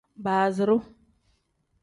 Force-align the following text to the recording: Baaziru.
Baaziru. 0.23 0.77